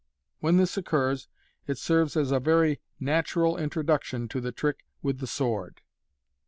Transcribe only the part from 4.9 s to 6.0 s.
with the sword.